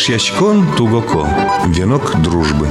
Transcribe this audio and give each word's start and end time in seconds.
Эшьячкон 0.00 0.66
Тугоко. 0.76 1.28
Венок 1.66 2.22
дружбы. 2.22 2.66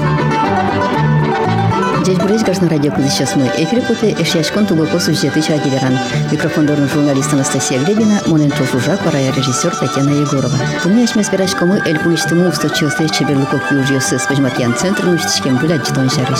Здесь 2.01 2.17
Брызг 2.17 2.48
на 2.59 2.67
радио 2.67 2.92
куда 2.92 3.08
сейчас 3.08 3.35
мы. 3.35 3.43
Эфир 3.55 3.85
коты 3.85 4.16
Эшьячкон 4.17 4.66
Тугоко 4.66 5.00
сюжеты 5.00 5.39
Чагилеран. 5.39 5.95
Микрофондорный 6.31 6.89
журналист 6.89 7.31
Анастасия 7.31 7.83
Глебина, 7.83 8.20
Моненчо 8.25 8.63
Фужак, 8.63 9.04
пора 9.04 9.20
режиссер 9.20 9.75
Татьяна 9.75 10.09
Егорова. 10.09 10.57
Помня 10.81 11.05
мы 11.13 11.23
спирачко 11.23 11.68
мы 11.68 11.79
эль 11.86 12.00
пуничтому 12.00 12.50
всточил 12.50 12.89
встречи 12.89 13.21
Берлуков 13.21 13.61
Южиосы 13.71 14.18
с 14.18 14.23
Пажматьян 14.23 14.75
центр 14.75 15.05
нучтичкем 15.05 15.57
гулять 15.57 15.86
житон 15.86 16.09
жарыш. 16.09 16.39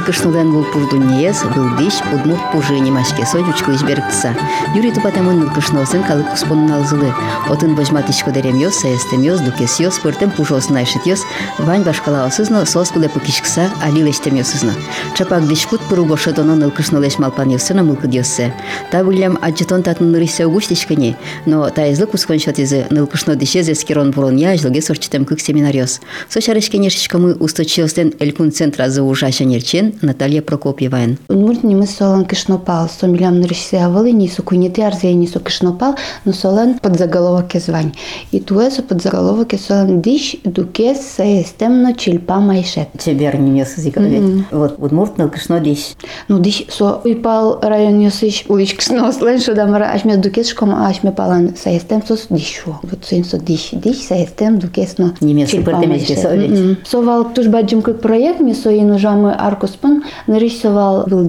Нылкышнылдан 0.00 0.50
был 0.50 0.64
пурдунниес, 0.64 1.42
был 1.54 1.76
диш, 1.76 1.92
удмурт 2.10 2.40
пужини 2.52 2.90
машке 2.90 3.26
сойчучку 3.26 3.72
избергтса. 3.72 4.34
Юрий 4.74 4.92
тупатамын 4.92 5.40
нылкышносын 5.40 6.02
калык 6.04 6.32
успонын 6.32 6.72
алзылы. 6.72 7.12
Отын 7.50 7.74
бажматичко 7.74 8.30
деремьёс, 8.30 8.76
саестемьёс, 8.76 9.40
дукесьёс, 9.40 9.98
пыртем 9.98 10.30
пужос 10.30 10.70
найшетьёс, 10.70 11.20
вань 11.58 11.82
башкалаосызно, 11.82 12.64
сос 12.64 12.88
куде 12.88 13.10
пукишкса, 13.10 13.70
алилештемьёсызно. 13.82 14.72
Чапак 15.18 15.46
дишкут 15.46 15.82
пыруго 15.82 16.16
шедоно 16.16 16.56
нылкышнылеш 16.56 17.18
малпаньёсына 17.18 17.82
мылкыдьёссе. 17.82 18.54
Та 18.90 19.04
вылям 19.04 19.38
аджетон 19.42 19.82
татын 19.82 20.12
нырыся 20.12 20.48
угуштичкани, 20.48 21.14
но 21.44 21.68
та 21.68 21.92
излы 21.92 22.06
кускон 22.06 22.38
шотизы 22.38 22.86
нылкышно 22.88 23.36
дишезе 23.36 23.74
скирон 23.74 24.12
бурон 24.12 24.36
я 24.36 24.52
ажлыге 24.52 24.80
сорчитем 24.80 25.26
кык 25.26 25.40
семинариос. 25.40 26.00
Сочарешкенешечко 26.30 27.18
мы 27.18 27.34
усточилстен 27.34 28.14
элькун 28.18 28.50
центра 28.50 28.88
за 28.88 29.02
ужаща 29.02 29.44
нерчен, 29.44 29.89
Наталья 30.02 30.42
Прокопьева. 30.42 30.98
Нуртни 31.28 31.74
мы 31.74 31.86
солон 31.86 32.24
кишнопал, 32.24 32.88
со 32.88 33.06
милям 33.06 33.40
нырыся 33.40 33.86
авалы, 33.86 34.12
не 34.12 34.28
су 34.28 34.42
куните 34.42 34.86
арзе, 34.86 35.12
не 35.14 35.26
су 35.26 35.40
кишнопал, 35.40 35.94
но 36.24 36.32
солон 36.32 36.78
под 36.78 36.98
заголовок 36.98 37.52
звань. 37.54 37.92
И 38.30 38.40
туэсу 38.40 38.82
под 38.82 39.02
заголовок 39.02 39.52
солон 39.58 40.00
диш 40.00 40.36
дукес 40.44 41.00
саестемно 41.16 41.94
чильпа 41.94 42.40
майшет. 42.40 42.88
Тебе 42.98 43.32
не 43.38 43.50
нес 43.50 43.76
зиковать. 43.76 44.44
Вот 44.50 44.92
ныл 45.18 45.28
кишно 45.28 45.58
диш. 45.58 45.94
Ну 46.28 46.38
диш 46.38 46.64
со 46.68 47.00
уйпал 47.04 47.60
район 47.60 47.98
ёсыш 48.00 48.44
уич 48.48 48.76
кишно 48.76 49.10
слэн 49.12 49.40
что 49.40 49.54
дамара 49.54 49.90
ашме 49.92 50.20
шком 50.44 50.74
ашме 50.74 51.12
палан 51.12 51.56
саестем 51.56 52.02
сос 52.06 52.26
дишу. 52.30 52.78
Вот 52.82 53.04
сын 53.04 53.24
со 53.24 53.38
диш 53.38 53.70
диш 53.72 53.98
саестем 53.98 54.58
дукес 54.58 54.96
но 54.98 55.12
Немецкий 55.20 55.60
портемечки 55.60 56.14
совет. 56.14 56.78
Со 56.86 57.00
вал 57.00 57.32
туж 57.32 57.46
баджим 57.46 57.82
как 57.82 58.00
проект 58.00 58.40
ми 58.40 58.54
со 58.54 58.76
инужамы 58.76 59.34
аркус 59.36 59.70
пан 59.80 60.04
нарисовал 60.26 61.04
был 61.06 61.24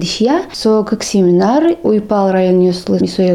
со 0.52 0.82
как 0.84 1.02
семинар, 1.02 1.76
уйпал 1.82 2.30
район 2.30 2.60
юслы, 2.60 2.98
мисо 3.00 3.22
я 3.22 3.34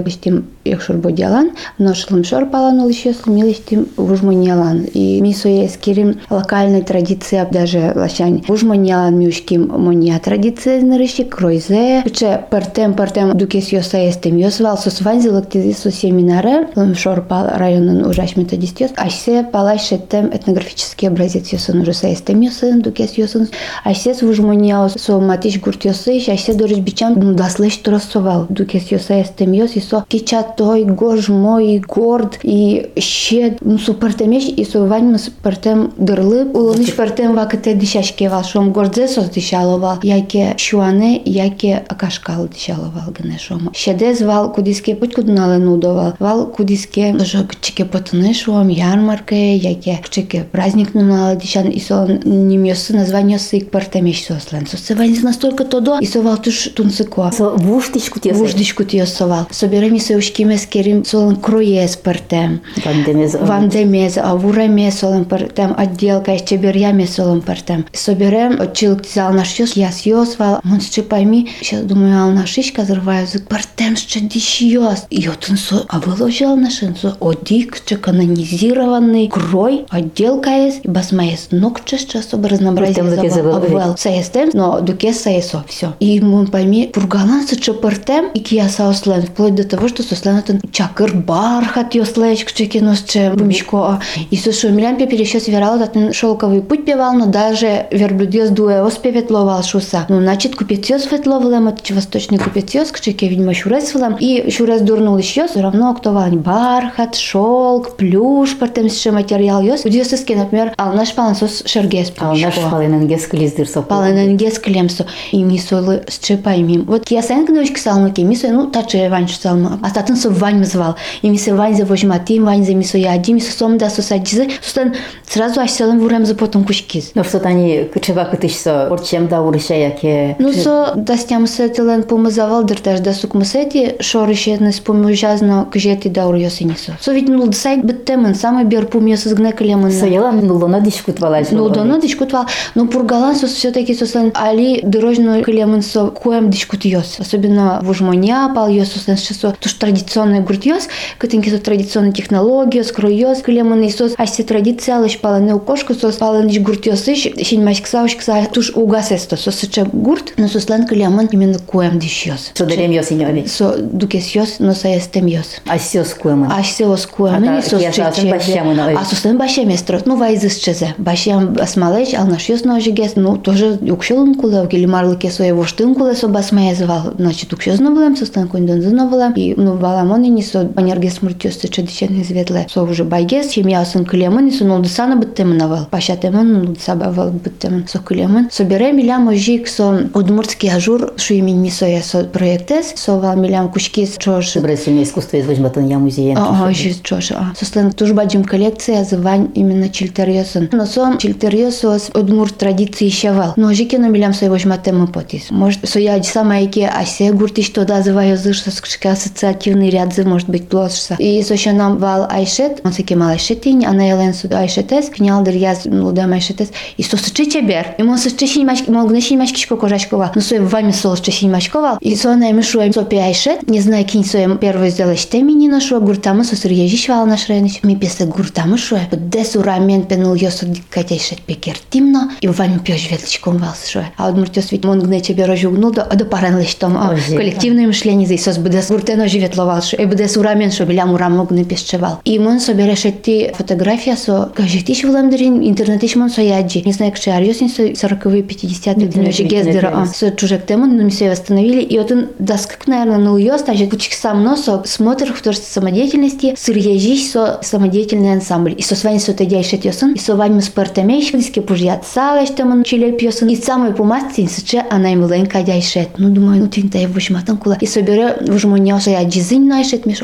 якшур 0.70 0.98
бодялан, 0.98 1.52
но 1.78 1.94
шлым 1.94 2.24
шор 2.24 2.46
палан 2.46 2.80
ул 2.80 2.90
еще 2.90 3.14
слумилистим 3.14 3.88
вужманьялан. 3.98 4.86
И 4.94 5.22
мисо 5.22 5.50
я 5.50 5.68
скирим 5.70 6.20
локальной 6.30 6.82
традиция 6.82 7.48
даже 7.50 7.94
лащань. 7.96 8.44
Вужманьялан 8.48 9.18
мюшким 9.18 9.68
моня 9.68 10.20
традиция 10.20 10.82
нарыщи 10.82 11.24
кройзе. 11.24 12.02
Пиче 12.04 12.44
партем 12.50 12.94
партем 12.94 13.38
дукес 13.38 13.70
йоса 13.70 13.98
естем 13.98 14.38
йосвал 14.38 14.78
со 14.78 14.90
сванзи 14.90 15.30
лактизи 15.30 15.74
со 15.74 15.92
семинаре. 15.92 16.68
Лым 16.76 16.96
шор 16.96 17.22
пал 17.22 17.48
районын 17.56 18.06
ужаш 18.06 18.36
методист 18.36 18.80
йос. 18.82 18.92
Айсе 18.98 19.44
палай 19.44 19.80
шеттем 19.80 20.28
этнографический 20.28 21.08
образец 21.08 21.50
йосын 21.50 21.82
ужаса 21.82 22.08
естем 22.08 22.42
йосын 22.42 22.82
дукес 22.82 23.14
йосын. 23.18 23.48
Айсе 23.84 24.14
с 24.14 24.22
вужманьял 24.22 24.90
со 24.90 25.20
матиш 25.20 25.60
гурт 25.60 25.86
йосыш. 25.86 26.30
Айсе 26.30 26.54
дорис 26.54 26.80
бичам 26.80 27.36
даслеш 27.36 27.78
тросовал. 27.78 28.46
Дукес 28.50 28.92
йоса 28.92 29.14
естем 29.16 29.52
йос 29.52 29.76
и 29.76 29.80
со 29.80 30.06
кичат 30.08 30.57
той 30.58 30.84
горд 30.86 32.40
и 32.44 32.86
ще 32.98 33.58
ну 33.62 33.78
супертемеш 33.78 34.46
и 34.46 34.64
со 34.66 34.86
вань 34.86 35.18
супертем 35.18 35.92
дырлы 35.98 36.46
улыныш 36.54 36.96
пертем 36.96 37.36
вакыте 37.36 37.74
дишашке 37.74 38.30
вал 38.30 38.44
шом 38.44 38.72
гордзе 38.72 39.08
сос 39.08 39.30
дишаловал 39.30 40.00
яке 40.04 40.56
шуане 40.58 41.22
яке 41.26 41.84
акашкал 41.88 42.48
дишаловал 42.48 43.12
гне 43.18 43.38
шом 43.40 43.72
шедез 43.74 44.22
вал 44.22 44.52
кудиске 44.52 44.96
путь 44.96 45.14
куднале 45.14 45.58
нудовал 45.58 46.14
вал 46.20 46.48
кудиске 46.48 47.14
тоже 47.14 47.46
кчике 47.48 47.86
потыны 47.86 48.34
шом 48.34 48.68
ярмарке 48.70 49.56
яке 49.56 50.00
кчике 50.04 50.46
праздник 50.52 50.94
нунала 50.94 51.36
дишан 51.36 51.70
и 51.70 51.80
со 51.80 52.06
немёсы 52.08 52.94
название 52.94 53.40
сык 53.40 53.70
пертемеш 53.70 54.26
сослен 54.26 54.66
со 54.68 54.96
вань 54.96 55.18
настолько 55.22 55.64
тодо 55.64 56.00
и 56.02 56.06
со 56.06 56.22
вал 56.22 56.38
туш 56.38 56.70
тунсыко 56.76 57.32
Со 57.32 57.50
вуштичку 57.50 58.20
тесо. 58.20 58.36
Вуждичку 58.36 58.84
тиосовал. 58.84 59.48
Соберем 59.52 60.00
се 60.00 60.18
ушкиме 60.48 60.58
скерим 60.58 61.06
солон 61.06 61.36
кроес 61.36 61.98
партем. 61.98 62.62
Вандемез. 62.86 63.36
Вандемез, 63.40 64.18
а 64.18 64.36
вураме 64.36 64.92
солон 64.92 65.26
партем, 65.26 65.74
отделка 65.78 66.32
еще 66.32 66.58
берьяме 66.58 67.08
солон 67.08 67.42
партем. 67.42 67.86
Соберем, 67.94 68.60
отчил 68.60 68.96
взял 68.96 69.34
наш 69.34 69.60
йос, 69.60 69.74
я 69.76 69.92
съес 69.92 70.38
вал, 70.38 70.60
он 70.64 70.82
ще 70.82 71.04
пойми, 71.04 71.50
сейчас 71.62 71.84
думаю, 71.84 72.18
ал 72.18 72.32
нашиш 72.32 72.72
казарваю, 72.72 73.28
зык 73.28 73.48
партем 73.48 73.96
ще 73.96 74.20
диш 74.20 74.62
йос. 74.62 75.06
И 75.10 75.28
вот 75.28 75.46
он 75.50 75.58
со, 75.58 75.86
а 75.90 76.00
выложил 76.00 76.56
наш 76.56 76.80
со, 77.02 77.18
одик, 77.20 77.84
че 77.86 77.98
канонизированный 77.98 79.28
крой, 79.28 79.86
отделка 79.90 80.50
есть, 80.50 80.86
басмаес, 80.86 81.48
ног 81.52 81.84
че 81.86 81.98
сейчас 81.98 82.28
чтобы 82.28 82.50
разнообразие 82.50 83.30
забыл. 83.30 83.56
Обвел. 83.56 83.98
Саестем, 83.98 84.50
но 84.54 84.82
дуке 84.82 85.14
саесо, 85.14 85.64
все. 85.68 85.94
И 86.00 86.20
мы 86.22 86.46
пойми, 86.48 86.90
пургалан 86.94 87.48
се 87.48 87.56
че 87.56 87.74
партем, 87.74 88.26
и 88.34 88.44
кия 88.44 88.70
сауслен, 88.70 89.24
вплоть 89.24 89.56
до 89.56 89.64
того, 89.64 89.88
что 89.88 90.04
сосленатен 90.38 90.62
чакыр 90.72 91.14
бархат 91.14 91.96
ёслеч 91.96 92.46
кчеки 92.46 92.80
носче 92.80 93.32
бумишко. 93.36 94.00
И 94.32 94.38
со 94.38 94.52
шо 94.52 94.70
милям 94.70 94.98
пепели 94.98 95.22
еще 95.22 95.40
сверал 95.40 95.80
этот 95.80 96.16
шелковый 96.16 96.62
путь 96.62 96.86
певал, 96.86 97.14
но 97.14 97.26
даже 97.26 97.88
верблюдес 97.92 98.50
дуэ 98.50 98.82
оспевет 98.82 99.32
ловал 99.32 99.64
шуса. 99.64 100.06
Ну, 100.10 100.22
значит, 100.22 100.56
купецёс 100.56 101.04
светловлем, 101.04 101.68
это 101.68 101.94
восточный 101.94 102.38
купецёс, 102.38 102.92
кчеки, 102.92 103.26
видимо, 103.26 103.54
шурес 103.54 103.94
влем. 103.94 104.18
И 104.20 104.50
шурес 104.52 104.82
дурнул 104.82 105.18
еще, 105.18 105.48
все 105.48 105.62
равно 105.62 105.94
кто 105.94 106.12
вань 106.12 106.38
бархат, 106.38 107.16
шелк, 107.16 107.96
плюш, 107.96 108.56
партем 108.58 108.90
ще 108.90 109.12
материал 109.12 109.62
ёс. 109.62 109.86
Удиосыски, 109.86 110.34
например, 110.34 110.74
ал 110.78 110.94
наш 110.94 111.14
палансос 111.14 111.64
шергес 111.66 112.12
А 112.18 112.36
наш 112.36 112.56
палинен 112.56 113.08
гескализдыр 113.08 113.68
со. 113.68 113.82
Паленен 113.82 114.38
гескелемсо 114.38 115.06
и 115.32 115.44
мисолы 115.44 116.04
с 116.08 116.20
чепаймим. 116.20 116.84
Вот 116.86 117.10
я 117.12 117.22
сен 117.22 117.46
книжки 117.46 117.80
салмаки, 117.80 118.22
мисо, 118.22 118.50
ну, 118.50 118.68
таче 118.68 119.10
вань 119.10 119.28
салма. 119.28 119.80
А 119.82 119.92
татын 119.92 120.17
со 120.18 120.30
вань 120.30 120.64
звал. 120.66 120.96
И 121.22 121.30
мисо 121.30 121.56
вань 121.56 121.76
за 121.76 121.86
вожмати, 121.86 122.40
вань 122.40 122.66
за 122.66 122.74
мисо 122.74 122.98
яди, 122.98 123.32
мисо 123.32 123.52
сом 123.52 123.78
да 123.78 123.90
со 123.90 124.02
садизы. 124.02 124.50
Сустан 124.62 124.96
сразу 125.28 125.60
аж 125.62 125.72
селен 125.72 126.00
вурем 126.00 126.26
за 126.26 126.36
потом 126.36 126.64
кушкиз. 126.64 127.12
Но 127.16 127.24
что 127.24 127.40
тани 127.40 127.86
кычева 127.94 128.26
кытыш 128.26 128.56
со. 128.56 128.88
Орчем 128.88 129.28
да 129.28 129.42
урыша 129.42 129.74
яке. 129.74 130.36
Ну, 130.40 130.52
со 130.54 130.94
дастям 130.96 131.48
сетилен 131.48 132.04
помазавал, 132.04 132.64
дертаж 132.64 133.00
да 133.00 133.14
сук 133.14 133.34
масети, 133.34 133.96
шорище 134.00 134.58
не 134.58 134.72
спомежазно 134.72 135.68
кжети 135.72 136.08
да 136.10 136.28
урьоси 136.28 136.64
нисо. 136.64 136.98
Со 137.00 137.14
ведь 137.14 137.30
ну 137.30 137.52
сайт 137.52 137.84
биттемен, 137.84 138.36
самый 138.36 138.66
бер 138.66 138.88
пумьёс 138.88 139.26
изгне 139.28 139.52
калемын. 139.54 139.92
Сояла 139.92 140.32
нулона 140.32 140.82
дишкутвала. 140.82 141.40
Ну, 141.52 141.70
да, 141.70 142.00
дискутвал. 142.00 142.46
Но 142.76 142.88
пургалан 142.88 143.36
со 143.36 143.48
все-таки 143.48 143.94
сослен 143.94 144.32
али 144.34 144.82
дорожно 144.84 145.44
клемын 145.44 145.82
со 145.82 146.08
коем 146.08 146.50
дискутиос. 146.50 147.20
Особенно 147.20 147.80
в 147.84 147.90
Ужмоня 147.90 148.52
пал 148.54 148.68
йос 148.70 148.92
сослен 148.92 149.18
что 149.18 149.54
туш 149.60 149.78
со 149.78 149.88
традиционной 150.08 152.14
технологии, 152.14 152.82
скроёс 152.82 153.42
клемын 153.42 153.84
и 153.84 153.90
сос 153.90 154.14
аси 154.18 154.44
традиция 154.44 155.04
лишь 155.04 155.20
пала 155.20 155.40
не 155.40 155.54
укошку 155.54 155.94
сос 155.94 156.16
пала 156.16 156.44
нич 156.44 156.60
гуртиос 156.60 157.08
иш, 157.08 157.28
синь 157.44 157.64
масик 157.64 157.88
сауш 157.88 158.16
кса 158.16 158.46
туш 158.52 158.72
угас 158.76 159.12
эсто 159.12 159.38
сос 159.38 159.56
сыча 159.56 159.88
гурт, 159.92 160.34
но 160.38 160.48
сослен 160.48 160.88
клемын 160.88 161.28
именно 161.32 161.60
коем 161.60 162.00
дишиос. 162.00 162.52
Что 162.54 162.66
дарем 162.66 162.92
йос 162.92 163.12
иньони. 163.12 163.46
Со 163.46 163.78
дукес 163.78 164.36
йос, 164.36 164.56
но 164.60 164.74
са 164.74 164.90
естем 164.90 165.26
йос. 165.26 165.58
А 165.68 165.78
сё 165.78 165.98
се 165.98 166.02
оскуем, 166.02 166.48
А 166.50 167.60
и 167.60 167.62
сос 167.62 167.82
я 167.82 167.92
сасен 167.92 168.14
чече. 168.14 168.32
башям 168.32 168.76
на 168.76 168.88
ой. 168.88 168.96
А 168.96 169.06
сосен 169.06 169.38
башем 169.38 169.70
естрот, 169.70 170.06
ну 170.06 170.16
вайзыс 170.16 170.58
чезе. 170.58 170.94
Башем 170.98 171.56
асмалеч, 171.60 172.14
ал 172.14 172.28
наш 172.28 172.50
йос 172.50 172.64
ножи 172.64 172.92
гес, 172.92 173.14
ну 173.16 173.38
тоже 173.38 173.78
укшелун 173.82 174.36
куле, 174.36 174.68
гели 174.72 174.86
марлыке 174.86 175.32
своє 175.32 175.54
воштын 175.54 175.96
куле 175.96 176.16
со 176.16 176.28
басмае 176.28 176.76
звал. 176.76 177.14
Значит, 177.18 177.54
укшезно 177.54 177.92
булем, 177.92 178.16
состан 178.16 178.48
кундон 178.48 178.82
зно 178.82 179.08
булем. 179.08 179.34
И 179.34 179.54
ну 179.56 179.76
баламон 179.76 179.97
и 179.98 180.30
нисо 180.30 180.64
банерге 180.64 181.10
смуртёс 181.10 181.60
се 181.60 181.68
чедичен 181.68 182.22
изведле. 182.22 182.68
Со 182.70 182.84
уже 182.84 183.04
байгес, 183.04 183.50
чем 183.50 183.68
я 183.68 183.86
сын 183.86 184.06
клемон, 184.06 184.48
и 184.48 184.52
со 184.52 184.66
нолдысана 184.66 185.16
биттемнавал. 185.16 185.88
Пашатемон, 185.90 186.54
нолдысабавал 186.54 187.32
биттемон. 187.32 187.88
Со 187.88 188.00
клемон. 188.00 188.50
Собере 188.52 188.92
милям 188.92 189.28
ожик 189.28 189.68
со 189.68 190.10
удмуртский 190.14 190.70
ажур, 190.70 191.14
шуимин 191.18 191.62
нисо 191.62 191.86
я 191.86 192.02
со 192.02 192.24
проектес, 192.24 192.94
со 192.96 193.18
вал 193.18 193.36
милям 193.36 193.72
кушкис 193.72 194.16
чош 194.18 194.54
Добре, 194.54 194.78
семья 194.78 195.04
искусства 195.04 195.38
из 195.38 195.46
возьматан 195.46 195.88
я 195.88 196.00
музеем. 196.00 196.38
Ага, 196.38 196.74
жест 196.74 197.04
чош. 197.04 197.32
А, 197.32 197.54
сослен 197.58 197.92
туж 197.92 198.12
баджим 198.12 198.44
коллекция 198.44 199.04
звань 199.04 199.52
именно 199.56 199.90
чильтериосын. 199.90 200.70
Но 200.72 200.86
сом 200.86 201.18
чильтериосос 201.18 202.12
одмур 202.14 202.52
традиции 202.52 203.10
щавал. 203.10 203.54
Но 203.56 203.74
жике 203.74 203.98
на 203.98 204.08
милям 204.08 204.34
сой 204.34 204.50
вожматема 204.50 205.08
потис. 205.08 205.52
Может, 205.52 205.88
соя 205.88 206.22
самая 206.24 206.68
ки 206.68 206.82
асе 206.82 207.32
гуртиш 207.32 207.70
то 207.70 207.86
дазывая 207.86 208.38
зышса 208.38 208.72
скшка 208.72 209.12
ассоциативный 209.12 209.87
зы 210.14 210.24
может 210.24 210.50
быть 210.50 210.68
плошса. 210.68 211.16
И 211.20 211.42
соша 211.44 211.72
нам 211.72 211.98
вал 211.98 212.28
айшет, 212.30 212.82
он 212.84 212.94
секи 212.94 213.16
мал 213.16 213.30
айшетинь, 213.30 213.86
а 213.86 213.94
на 213.94 214.08
елен 214.10 214.34
суд 214.34 214.54
айшетес, 214.54 215.10
княл 215.10 215.44
дыр 215.44 215.56
яз 215.56 215.86
лудам 215.86 216.34
айшетес. 216.34 216.70
И 216.98 217.04
со 217.04 217.18
сычи 217.18 217.50
чебер. 217.50 217.96
И 217.98 218.04
мон 218.04 218.18
сычи 218.18 218.46
синь 218.46 218.66
мачки, 218.66 218.90
мол 218.92 219.08
гнешинь 219.08 219.38
мачки 219.38 219.62
шко 219.62 219.78
кожачкова. 219.78 220.32
Ну 220.36 220.42
сой 220.42 220.60
вами 220.60 220.92
сол 220.92 221.16
сычи 221.16 221.32
синь 221.32 221.52
мачковал. 221.52 221.98
И 222.02 222.16
со 222.16 222.36
на 222.36 222.52
мишу 222.52 222.82
сопи 222.94 223.18
айшет, 223.18 223.68
не 223.70 223.80
знаю, 223.82 224.06
кинь 224.06 224.26
соем 224.26 224.58
первый 224.58 224.90
сделать 224.90 225.20
штеми 225.20 225.54
не 225.54 225.70
нашу, 225.70 226.00
гуртамы 226.02 226.44
со 226.44 226.56
сырьежиш 226.56 227.08
вал 227.10 227.26
наш 227.26 227.50
рейнич. 227.50 227.80
Ми 227.84 227.96
песе 227.96 228.26
гуртамы 228.26 228.78
шуэ. 228.78 229.02
Десу 229.12 229.62
рамен 229.62 230.04
пенул 230.04 230.36
йосу 230.36 230.66
диккатяйшет 230.66 231.42
пекер 231.42 231.78
тимно. 231.90 232.32
И 232.42 232.48
вами 232.48 232.80
пьешь 232.80 233.10
веточком 233.10 233.58
вал 233.58 233.76
шуэ. 233.86 234.06
А 234.18 234.28
от 234.28 234.36
муртёс 234.36 234.72
ведь 234.72 234.84
мон 234.84 235.00
гне 235.00 235.22
чебер 235.22 235.50
ожугнул, 235.50 235.92
да 235.92 236.06
до 236.06 236.26
парен 236.26 236.60
лишь 236.60 236.76
Ожи. 236.82 237.36
Коллективное 237.36 237.88
мышление 237.88 238.26
здесь 238.26 238.44
сос 238.44 238.58
буде 238.58 238.82
гуртено 238.90 239.28
живетловал, 239.28 239.77
і 239.99 240.07
буде 240.07 240.29
сурамен, 240.29 240.71
що 240.71 240.85
біля 240.85 241.07
мурамок 241.07 241.51
не 241.51 241.65
піщевал. 241.65 242.13
І 242.25 242.39
мон 242.39 242.61
собі 242.61 242.85
решеті 242.85 243.53
фотографія, 243.59 244.17
со 244.17 244.47
каже, 244.55 244.87
ти 244.87 244.95
ж 244.95 245.07
вламдерін, 245.07 245.65
інтернеті 245.65 246.09
ж 246.09 246.19
мон 246.19 246.31
со 246.31 246.43
яджі. 246.43 246.83
Не 246.87 246.93
знаю, 246.93 247.11
якщо 247.11 247.31
арйосні 247.31 247.69
со 247.69 247.83
40-ї, 247.83 248.43
50-ті, 248.43 248.95
Ні, 248.97 249.07
дні 249.07 249.29
вже 249.29 249.43
ні, 249.43 249.49
ні, 249.49 249.57
гездера, 249.57 249.91
ні, 249.91 249.97
а, 249.99 250.01
ні. 250.01 250.07
со 250.15 250.31
чужек 250.31 250.67
тему, 250.67 250.87
ну, 250.87 251.03
ми 251.05 251.11
себе 251.11 251.31
восстановили, 251.31 251.83
и 251.93 251.99
вот 251.99 252.13
он 252.13 252.25
доскак, 252.39 252.89
наверное, 252.89 253.19
на 253.19 253.33
уёс, 253.33 253.67
даже 253.67 253.87
кучик 253.87 254.13
сам 254.13 254.43
носо, 254.43 254.83
смотр 254.85 255.25
в 255.33 255.37
художественной 255.39 255.73
самодеятельности, 255.73 256.55
сырьежись 256.57 257.31
со 257.31 257.59
самодеятельный 257.63 258.33
ансамбль. 258.33 258.75
И 258.79 258.83
со 258.83 258.95
свани 258.97 259.19
со 259.19 259.33
тедяй 259.33 259.65
шетьосын, 259.65 260.13
и 260.13 260.19
со 260.19 260.37
вами 260.37 260.61
спортамеш, 260.61 261.33
диске 261.33 261.61
пужьят 261.61 262.05
салеш, 262.07 262.51
там 262.51 262.73
он 262.73 262.85
чиле 262.85 263.13
пьосын, 263.13 263.49
и 263.49 263.57
самый 263.57 263.93
помастин, 263.93 264.49
сыче, 264.49 264.85
она 264.91 265.13
им 265.13 265.27
ленка 265.31 265.63
дяйшет. 265.63 266.09
Ну, 266.19 266.29
думаю, 266.31 266.61
ну, 266.61 266.69
тинта 266.69 266.99
я 266.99 267.09
вышматан 267.09 267.57
кула. 267.57 267.77
И 267.81 267.87
собере, 267.87 268.37
вжмоня, 268.41 269.01
что 269.01 269.11
я 269.11 269.25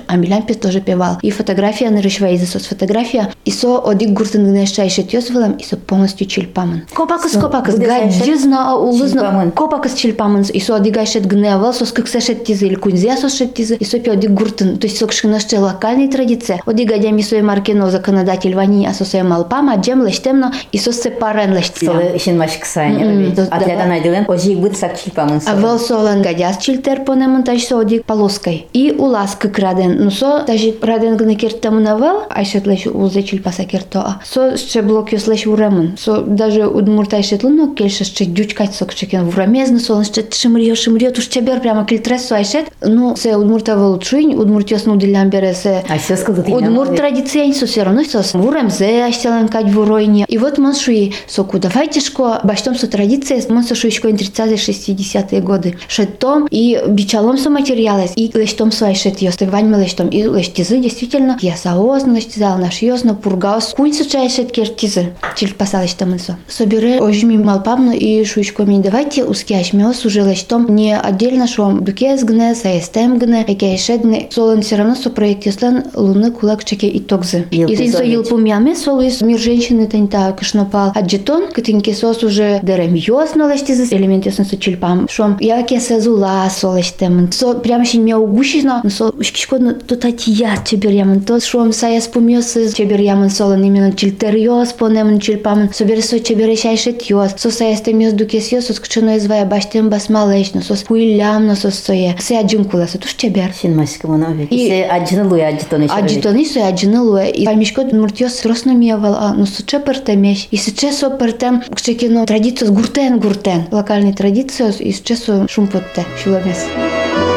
а 0.08 0.16
Милямпе 0.16 0.54
тоже 0.54 0.82
певал. 0.82 1.18
И 1.22 1.32
фотография 1.32 1.90
на 1.90 2.02
рышвайзе, 2.02 2.46
со 2.46 2.60
фотография, 2.60 3.30
и 3.46 3.52
со 3.52 3.80
одик 3.80 4.10
гуртын 4.10 4.46
гнешайшет 4.46 5.14
йосвелам, 5.14 5.54
и 5.54 5.64
со 5.64 5.78
полностью 5.78 6.28
Со 6.30 7.40
копакас, 7.40 7.76
буде 7.76 7.88
сайшет 7.88 8.20
гаджизна, 8.20 8.76
улызна, 8.76 9.22
чильпаман. 9.22 9.52
копакас 9.52 9.94
чильпаман, 9.94 10.42
и 10.42 10.60
со 10.60 10.76
одигайшет 10.76 11.26
гневал, 11.26 11.74
со 11.74 11.86
скыксешет 11.86 12.46
тизы, 12.46 12.68
или 12.68 12.76
кунзя 12.76 13.18
сошет 13.18 13.54
тизы, 13.54 13.76
и 13.76 13.86
со 13.86 14.00
пи 14.00 14.10
одик 14.10 14.32
гуртын, 14.32 14.78
то 14.78 14.88
есть 14.88 14.98
со 14.98 15.08
кшкнашче 15.08 15.60
локальной 15.60 16.08
традиция, 16.08 16.60
одигадя 16.66 17.12
ми 17.12 17.24
своей 17.24 17.44
маркино 17.44 17.90
законодатель 17.92 18.56
вани, 18.56 18.88
а 18.88 18.94
со 18.94 19.06
своей 19.06 19.26
малпама, 19.26 19.76
джем 19.76 20.06
лештемно, 20.06 20.54
и 20.72 20.78
со 20.78 20.92
сепарен 20.94 21.54
лештца. 21.54 21.86
Сылы 21.86 22.14
işin 22.16 22.40
başka 22.40 22.66
sayın. 22.66 23.00
М, 23.00 23.04
Evet. 23.04 23.36
да, 23.38 23.46
да. 23.52 23.56
Atletan 23.56 23.90
aydılan 23.90 24.26
o 24.28 24.38
jig 24.38 24.62
bud 24.64 24.76
sak 24.76 24.98
çilpamın 24.98 25.42
А 25.46 25.56
вел 25.62 25.80
солен 25.80 26.22
гадяс 26.22 26.58
чилтер 26.60 27.06
по 27.06 27.14
нему 27.14 27.44
таж 27.44 27.64
со 27.64 27.80
одик 27.80 28.06
полоской. 28.06 28.66
И 28.74 28.92
улас 28.98 29.33
как 29.36 29.60
раден. 29.60 30.04
Ну 30.04 30.12
со 30.12 30.44
даже 30.46 30.74
раден 30.82 31.18
гне 31.18 31.36
кертаму 31.36 31.80
навел, 31.80 32.24
а 32.30 32.44
ще 32.46 32.62
леш 32.66 32.86
узе 32.88 33.24
чилпаса 33.24 33.66
керто. 33.66 34.16
Со 34.24 34.58
ще 34.58 34.82
блок 34.82 35.14
йос 35.14 35.28
леш 35.28 35.46
уремен. 35.46 35.98
Со 35.98 36.22
даже 36.22 36.68
удмурта 36.68 37.22
ще 37.24 37.38
тлуно 37.38 37.74
кельше 37.76 38.04
ще 38.04 38.26
дючкать 38.26 38.76
сок 38.76 38.94
чекен 38.94 39.30
в 39.30 39.38
рамезно 39.38 39.80
солен 39.80 40.06
ще 40.06 40.26
шимрьо 40.32 40.76
шимрьо 40.76 41.12
туш 41.12 41.28
чебер 41.28 41.60
прямо 41.60 41.86
кельтрес 41.86 42.26
со 42.26 42.36
айшет. 42.36 42.66
Ну 42.82 43.16
се 43.16 43.36
удмурта 43.36 43.76
вел 43.76 44.00
чуин, 44.00 44.40
удмурт 44.40 44.72
йос 44.72 44.86
ну 44.86 44.96
дилям 44.96 45.30
бере 45.30 45.54
се 45.54 45.84
А 45.90 45.98
все 45.98 46.18
сказали. 46.18 46.52
Удмурт 46.52 46.96
традиция 46.96 47.52
со 47.54 47.66
все 47.66 47.84
равно 47.84 48.04
со 48.04 48.38
муром 48.38 48.70
зе 48.70 49.04
аштелен 49.06 49.48
кать 49.48 49.72
в 49.72 49.80
уройне. 49.80 50.26
И 50.28 50.38
вот 50.38 50.58
мы 50.58 50.74
шуи 50.74 51.14
соку 51.28 51.60
давайте 51.60 52.00
шко 52.00 52.40
баштом 52.44 52.76
со 52.76 52.88
традиция 52.88 53.42
мы 53.50 53.64
со 53.64 53.76
шуишко 53.76 54.10
30-60-е 54.10 55.42
годы. 55.42 55.78
Шетом 55.88 56.48
и 56.50 56.82
бичалом 56.88 57.38
со 57.38 57.50
материалы 57.50 58.06
и 58.16 58.32
лештом 58.34 58.72
свой 58.72 58.96
шет 58.96 59.20
ёс 59.24 59.38
вань 59.40 59.68
мы 59.68 59.82
лештом 59.82 60.10
и 60.10 60.24
лештизы 60.24 60.78
действительно 60.78 61.38
я 61.42 61.56
саоз 61.56 62.04
лештизал 62.06 62.58
наш 62.58 62.82
ёс 62.82 63.04
на 63.04 63.16
пургаус 63.16 63.74
кунь 63.76 63.94
со 63.94 64.10
чай 64.10 64.30
шет 64.30 64.52
кертизы. 64.52 65.14
Пасал 65.58 65.84
лештом 65.84 66.14
инсо. 66.14 66.38
Собере 66.48 67.00
ожми 67.00 67.38
малпамно 67.38 67.92
и 67.92 68.24
шуишко 68.26 68.64
ми 68.64 68.80
давайте 68.80 69.24
мёс 69.24 70.06
уже 70.06 70.22
лештом 70.22 70.76
не 70.76 70.98
отдельно 70.98 71.48
шом 71.48 71.84
дукес 71.84 72.24
гне 72.24 72.56
саестем 72.56 73.18
гне 73.18 73.44
эке 73.48 73.78
шет 73.78 74.02
гне 74.02 74.28
солон 74.32 74.62
все 74.62 74.76
равно 74.76 74.96
со 74.96 75.10
проект 75.10 75.46
ёслен 75.46 75.84
луны 75.94 76.32
кулак 76.32 76.64
чеке 76.64 76.88
и 76.88 77.00
токзы. 77.00 77.46
Йыл 77.52 77.70
И 77.70 77.76
тин 77.76 77.92
со 77.92 78.00
пизович. 78.00 78.14
йыл 78.14 78.24
помяме 78.24 78.76
сол 78.76 79.02
из 79.02 79.22
мир 79.22 79.40
женщины 79.40 79.88
тань 79.88 80.08
та 80.08 80.32
кашнопал. 80.32 80.92
А 80.96 81.02
джетон 81.02 81.52
катинки 81.52 81.94
сос 81.94 82.24
уже 82.24 82.60
дерем 82.64 82.94
ёс 82.94 83.36
на 83.36 83.52
лештизы 83.52 83.86
элемент 83.96 84.26
ёсна 84.26 84.46
со 84.46 84.58
чильпам. 84.58 85.08
Шом 85.10 85.38
я 85.40 85.62
ке 85.64 85.80
сезула 85.80 86.50
со 86.50 86.76
лештем. 86.76 87.32
Со 87.32 87.54
прямо 87.54 87.86
щин 87.86 88.04
мяу 88.04 88.26
гущино, 88.26 88.82
но 88.84 88.90
со 88.90 89.13
шкодно 89.22 89.74
тотатия 89.74 90.58
чеберьямын 90.66 91.22
тос 91.22 91.46
шуам 91.46 91.74
саяс 91.74 92.08
пумьосыз 92.08 92.74
чеберьямын 92.74 93.30
солон 93.30 93.64
именно 93.64 93.94
чилтерьос 93.94 94.74
понемын 94.74 95.20
чилпамын 95.20 95.74
соберсо 95.74 96.20
чеберешайшет 96.20 97.04
йос 97.04 97.34
со 97.38 97.52
саяс 97.52 97.82
темьос 97.82 98.14
дукес 98.14 98.52
йос 98.52 98.68
сос 98.68 98.80
кчено 98.80 99.18
извая 99.18 99.46
баштем 99.46 99.90
басмалечно 99.90 100.62
сос 100.62 100.84
пуилямно 100.84 101.56
сос 101.56 101.76
сое 101.76 102.16
се 102.20 102.40
аджинкула 102.40 102.88
со 102.88 102.98
туш 102.98 103.14
чебер 103.14 103.54
син 103.54 103.76
масикому 103.76 104.18
нови 104.18 104.48
и 104.50 104.68
се 104.68 104.84
аджинылу 104.84 105.36
и 105.36 105.42
аджитоны 105.42 105.88
аджитоны 105.90 106.46
со 106.46 106.68
аджинылу 106.68 107.20
и 107.20 107.46
памишкот 107.46 107.94
муртьос 107.94 108.46
росно 108.46 108.72
миявал 108.72 109.16
а 109.16 109.34
ну 109.34 109.46
со 109.46 109.64
чепертемеш 109.66 110.48
и 110.52 110.58
се 110.58 110.72
чесо 110.72 111.10
пертем 111.12 111.62
кчекино 111.76 112.26
с 112.28 112.70
гуртен 112.70 113.20
гуртен. 113.20 113.64
Локальный 113.72 114.14
традиция 114.14 114.70
и 114.80 114.92
се 114.92 115.04
чесо 115.04 115.48
шумпотте 115.50 116.06
шиломес 116.22 116.66
Thank 116.76 117.28
you 117.28 117.33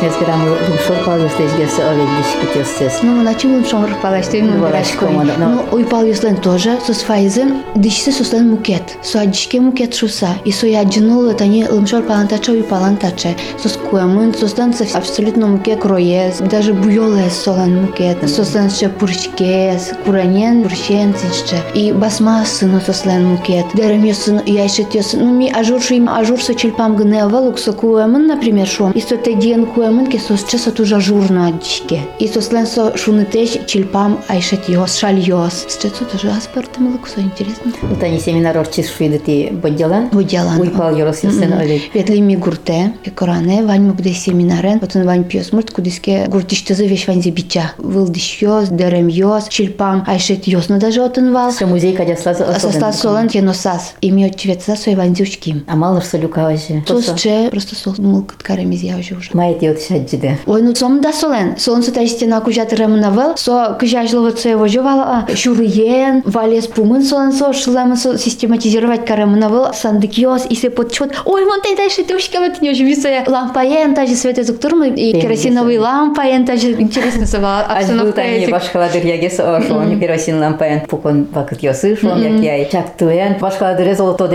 25 0.00 0.24
gramów 0.24 0.58
bunszurpał, 0.68 1.18
jesteś 1.18 1.58
gęsty 1.58 1.84
olej, 1.84 2.06
gdzieś 2.06 2.54
kiestes. 2.54 3.02
No, 3.02 3.22
na 3.22 3.34
czym 3.34 3.52
bunszur 3.52 3.96
palać, 4.02 4.28
ty 4.28 4.42
mu 4.42 4.68
brać 4.68 4.96
No, 5.38 5.76
уйпал 5.76 6.14
слен 6.14 6.36
тоже 6.36 6.78
со 6.86 6.94
сфайзем, 6.94 7.62
дишсе 7.76 8.12
суслен 8.12 8.50
мукет. 8.50 8.98
Суадишке 9.02 9.60
мукет 9.60 9.94
шуса. 9.94 10.28
И 10.44 10.52
со 10.52 10.66
джинул 10.66 11.26
это 11.26 11.46
не 11.46 11.64
палантача 11.64 12.52
и 12.52 12.62
палантаче. 12.62 13.36
Сос 13.62 13.78
куэмын, 13.90 14.34
суслен 14.34 14.74
со 14.74 14.84
абсолютно 14.98 15.46
мукет 15.46 15.80
кроес, 15.80 16.38
даже 16.38 16.72
буйоле 16.72 17.30
слен 17.30 17.82
мукет. 17.82 18.18
Со 18.22 18.44
Суслен 18.44 18.70
ще 18.70 18.88
пурчке, 18.88 19.78
куранен, 20.04 20.62
пурчен 20.62 21.14
синче. 21.14 21.62
И 21.74 21.92
басма 21.92 22.44
со 22.44 22.92
слен 22.92 23.24
мукет. 23.26 23.66
Дерем 23.74 24.04
юсын 24.04 24.40
я 24.46 24.64
еще 24.64 24.84
тесен. 24.84 25.20
Ну 25.20 25.32
ми 25.32 25.50
ажур 25.50 25.80
им 25.90 26.08
ажур 26.08 26.42
со 26.42 26.54
чельпам 26.54 26.96
гнева 26.96 27.36
луксо 27.36 27.72
куэмын, 27.72 28.26
например, 28.26 28.66
шо 28.66 28.90
И 28.94 29.00
со 29.00 29.16
теден 29.16 29.66
куэмын 29.66 29.83
со 30.18 30.36
ще 30.36 30.58
со 30.58 30.70
тужа 30.70 31.00
журна 31.00 31.48
аджишке. 31.48 32.00
И 32.18 32.28
со 32.28 32.40
слен 32.40 32.66
со 32.66 32.96
шунытеш 32.96 33.66
чильпам 33.66 34.18
айшет 34.28 34.68
йос, 34.68 34.96
шаль 34.96 35.18
йос. 35.18 35.66
Ще 35.68 35.88
со 35.90 36.04
тоже 36.04 36.30
аспартам 36.30 36.92
лук, 36.92 37.08
со 37.08 37.20
интересно. 37.20 37.72
Вот 37.82 38.02
они 38.02 38.18
семинар 38.18 38.56
орчис 38.56 38.90
шуиды 38.90 39.18
ти 39.18 39.50
бодялан. 39.52 40.08
Будялан. 40.08 40.60
Уйпал 40.60 40.94
yoros 40.96 41.22
ясен 41.22 41.52
овек. 41.52 41.82
Ветли 41.94 42.20
ми 42.20 42.36
гурте, 42.36 42.92
коране, 43.14 43.62
вань 43.62 43.82
му 43.82 43.92
буде 43.92 44.14
семинарен, 44.14 44.80
потом 44.80 45.04
вань 45.04 45.24
пьес 45.24 45.52
мурт, 45.52 45.70
кудиске 45.70 46.26
гуртиште 46.28 46.74
за 46.74 46.84
вещь 46.84 47.06
вань 47.08 47.22
забича. 47.22 47.72
Вылдиш 47.78 48.42
йос, 48.42 48.68
дерем 48.68 49.08
йос, 49.08 49.48
чильпам 49.48 50.04
айшет 50.06 50.46
йос, 50.48 50.68
но 50.68 50.78
даже 50.78 51.02
отын 51.02 51.32
вал. 51.32 51.50
Все 51.50 51.66
музей 51.66 51.94
кадяслаз 51.94 52.38
Состав 52.60 52.94
солен 52.94 53.28
кеносас. 53.28 53.94
И 54.00 54.10
ми 54.10 54.24
отчеветса 54.24 54.76
сой 54.76 54.94
вань 54.94 55.14
зюшким. 55.16 55.64
А 55.68 55.76
малыр 55.76 56.04
солюка 56.04 56.46
оже. 56.46 56.82
Сос 56.86 57.14
че, 57.16 57.48
просто 57.50 57.74
сос 57.74 57.98
мылкат 57.98 58.42
карем 58.42 58.72
изя 58.72 58.96
уже 58.98 59.14
уже. 59.14 59.30
От 59.74 59.82
шаджиде. 59.82 60.38
Ой, 60.46 60.62
ну 60.62 60.74
сом 60.74 61.00
да 61.00 61.12
солен. 61.12 61.54
Солен 61.58 61.82
со 61.82 61.92
тази 61.92 62.08
стена 62.08 62.40
кужат 62.40 62.72
ремнавел, 62.72 63.36
со 63.36 63.76
кыжажлова 63.80 64.30
це 64.30 64.56
вожевала, 64.56 65.26
шурыен, 65.34 66.22
валес 66.24 66.66
пумын 66.66 67.02
солен. 67.02 67.32
Со 67.32 67.52
шлем 67.52 67.96
со 67.96 68.16
систематизировать 68.18 69.04
каремнавел, 69.04 69.72
сандыкиос 69.72 70.46
и 70.48 70.54
се 70.54 70.70
подчет. 70.70 71.12
Ой, 71.24 71.44
вон 71.44 71.60
ты 71.60 71.76
дальше 71.76 72.04
ты 72.04 72.14
ушки 72.14 72.36
вот 72.36 72.62
не 72.62 72.74
живиса 72.74 73.24
лампаен, 73.26 73.94
та 73.94 74.06
же 74.06 74.14
светозуктурмы 74.14 74.88
и 74.88 75.12
Тем 75.12 75.20
керосиновый 75.20 75.78
лампаен, 75.78 76.44
та 76.46 76.56
же 76.56 76.72
интересно 76.72 77.26
сова. 77.26 77.66
Аз 77.68 77.84
обстановка 77.84 78.12
тани 78.12 78.36
этих. 78.36 78.50
башкаладыр 78.50 79.04
ягес 79.04 79.40
оршон 79.40 79.98
керосин 80.00 80.38
лампаян 80.38 80.80
пукон 80.86 81.26
вакыт 81.32 81.62
ясы 81.62 81.98
як 82.02 82.42
яй 82.42 83.38
башкаладыр 83.40 83.94
золото 83.96 84.30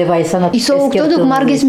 И 0.54 0.60
со 0.60 0.76
уктодук 0.76 1.24
маргес 1.24 1.64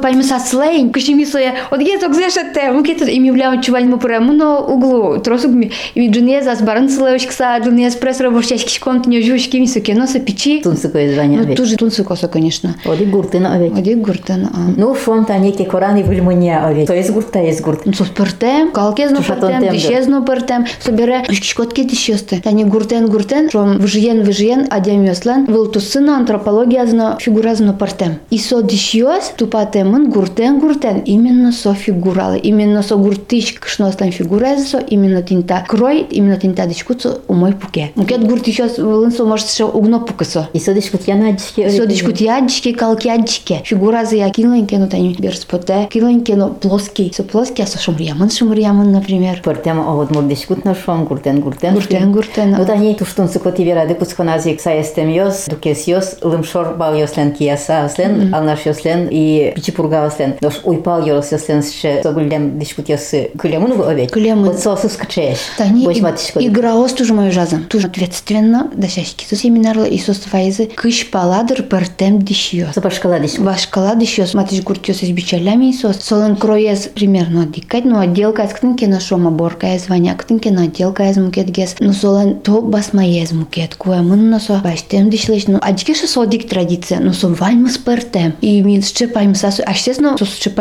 паймы 0.00 0.22
саслейн, 0.24 0.90
Кышими 0.99 1.25
соя, 1.25 1.53
от 1.71 1.81
є 1.81 1.97
так 1.97 2.13
зешете, 2.13 2.71
мукет 2.71 3.03
і 3.07 3.19
ми 3.19 3.31
влямо 3.31 3.61
чувань 3.61 3.89
ми 3.89 3.97
прямо 3.97 4.33
на 4.33 4.59
углу, 4.59 5.17
тросук 5.19 5.51
ми, 5.51 5.69
і 5.95 6.01
від 6.01 6.13
джуния 6.13 6.41
за 6.41 6.55
збаран 6.55 6.89
слевочкса, 6.89 7.59
джуния 7.59 7.91
спрес 7.91 8.21
робощачки 8.21 8.69
шконт, 8.69 9.07
не 9.07 9.21
жушки, 9.21 9.59
ми 9.59 9.67
соке, 9.67 9.93
носа 9.93 10.19
печи. 10.19 10.61
Тунсыкое 10.65 11.13
звание 11.13 11.37
Ну, 11.37 11.43
овет. 11.43 11.57
тоже 11.57 11.75
тунсыкоса, 11.75 12.27
конечно. 12.27 12.75
Оди 12.85 13.03
гуртына 13.05 13.55
овет. 13.55 13.77
Оди 13.77 13.93
гуртен, 13.95 14.45
а. 14.53 14.57
Ну, 14.77 14.95
шон 14.95 15.25
та 15.25 15.37
неке 15.37 15.63
кораны 15.65 16.03
выльмыня 16.03 16.65
овет. 16.67 16.87
То 16.87 16.93
есть 16.93 17.11
гурт, 17.11 17.31
та 17.31 17.39
есть 17.39 17.61
гурт. 17.61 17.85
Ну, 17.85 17.93
сос 17.93 18.09
пертем, 18.09 18.71
калкезно 18.71 19.17
Тушатон 19.17 19.49
пертем, 19.49 19.69
темдер. 19.69 19.89
дишезно 19.89 20.25
пертем, 20.25 20.65
собере, 20.79 21.23
шкишкотки 21.31 21.83
дишесте. 21.83 22.41
Тани 22.43 22.63
гуртен 22.63 23.07
гуртен, 23.07 23.49
шом 23.49 23.77
вжиен 23.79 24.21
вжиен, 24.23 24.67
адямёслен, 24.69 25.45
вылтусына 25.45 26.17
антропологиязно 26.17 27.17
фигуразно 27.19 27.73
пертем. 27.73 28.15
И 28.29 28.37
со 28.37 28.61
дишьёс, 28.61 29.33
тупатемын 29.37 30.09
гуртен 30.09 30.59
гуртен, 30.80 31.02
именно 31.04 31.52
со 31.52 31.74
фигуралы, 31.74 32.38
именно 32.38 32.82
со 32.82 32.96
гуртич 32.96 33.54
кшностан 33.54 34.12
фигурезо, 34.12 34.78
именно 34.78 35.22
тинта 35.22 35.64
крой, 35.66 36.00
именно 36.10 36.36
тинта 36.36 36.66
дишкуцо 36.66 37.20
умой 37.28 37.52
пуке. 37.52 37.92
Мукет 37.94 38.26
гуртичос 38.26 38.78
вылынсо 38.78 39.24
может 39.24 39.50
ще 39.50 39.64
угно 39.64 40.00
пукасо. 40.00 40.48
И 40.52 40.58
содиш 40.58 40.90
кут 40.90 41.06
яна 41.06 41.32
дичке 41.32 41.66
овет. 41.66 41.76
Содичкут 41.76 42.20
ядички, 42.20 42.72
калкядички. 42.72 43.62
Фигуразы 43.64 44.16
я 44.16 44.30
киленьке, 44.30 44.78
ну 44.78 44.88
тани 44.88 45.14
берспоте, 45.18 45.88
киленьке, 45.90 46.36
ну 46.36 46.50
плоский. 46.50 47.12
Со 47.14 47.22
плоский, 47.22 47.62
а 47.62 47.66
со 47.66 47.78
шумриямын, 47.78 48.30
шумриямын, 48.30 48.90
например. 48.90 49.40
Пыртем 49.42 49.80
овод 49.80 50.10
мурдиш 50.10 50.46
кут 50.46 50.64
на 50.64 50.74
шон 50.74 51.04
гуртен 51.04 51.40
гуртен. 51.40 51.74
Гуртен, 51.74 52.12
гуртен. 52.12 52.66
Та 52.70 52.76
не 52.76 52.94
туштун 52.94 53.28
сыкоти 53.28 53.62
верады 53.62 53.94
кусконазик 53.94 54.60
саестем 54.60 55.08
йос, 55.08 55.46
дукес 55.48 55.88
йос, 55.88 56.18
лымшор 56.22 56.76
бал 56.76 56.94
йослен 56.94 57.32
кияса 57.32 57.84
ослен, 57.84 58.32
алнаш 58.32 58.64
йослен 58.64 59.08
и 59.10 59.52
пичипурга 59.56 60.06
ослен. 60.06 60.34
Дош 60.40 60.60
уйпал 60.70 61.06
йос 61.06 61.32
йослен 61.32 61.62
ше 61.62 62.00
согулем 62.02 62.58
дишкут 62.58 62.88
йосы 62.88 63.30
кылемын 63.38 63.72
в 63.74 63.82
овет. 63.82 64.10
Кылемын. 64.10 64.50
Вот 64.50 64.60
сосус 64.60 64.96
качеш. 64.96 65.38
Тани 65.56 65.84
играос 65.84 66.92
тоже 66.92 67.14
мою 67.14 67.32
жазам. 67.32 67.64
Тоже 67.64 67.88
ответственно, 67.88 68.70
да 68.74 68.88
шашки 68.88 69.24
со 69.24 69.36
семинарла 69.36 69.84
и 69.84 69.98
со 69.98 70.14
свайзы. 70.14 70.66
Кыш 70.66 71.10
паладыр 71.10 71.62
пертем 71.62 72.22
дишьёс. 72.22 72.74
Запашкала 72.74 73.18
дишку. 73.20 73.42
Вашкала 73.42 73.94
дишьёс, 73.96 74.34
матиш 74.34 74.62
гуртёс 74.62 75.02
из 75.02 75.10
бичалями 75.10 75.70
и 75.70 75.72
сос. 75.72 76.00
Солен 76.00 76.36
кроез 76.36 76.88
примерно 76.94 77.46
дикать, 77.46 77.84
но 77.84 78.00
отделка 78.00 78.42
из 78.42 78.52
ктынки 78.52 78.84
на 78.84 79.00
шома 79.00 79.30
борка 79.30 79.74
из 79.74 79.88
ваня, 79.88 80.14
ктынки 80.14 80.48
на 80.48 80.64
отделка 80.64 81.08
из 81.10 81.16
мукет 81.16 81.48
гес. 81.50 81.76
Но 81.80 81.92
солен 81.92 82.40
то 82.40 82.62
басма 82.62 83.06
из 83.06 83.32
мукет, 83.32 83.74
куя 83.74 84.02
мын 84.02 84.30
на 84.30 84.40
со 84.40 84.58
баштем 84.58 85.10
дишлеш. 85.10 85.46
Ну 85.46 85.58
адики 85.60 85.94
ше 85.94 86.06
содик 86.06 86.48
традиция, 86.48 87.00
но 87.00 87.12
со 87.12 87.28
вань 87.28 87.56
мы 87.56 87.70
спертем. 87.70 88.34
И 88.40 88.60
ми 88.62 88.80
счепаем 88.82 89.34
сасу, 89.34 89.62
а 89.66 89.74
честно, 89.74 90.16
со 90.18 90.26
счепаем 90.26 90.59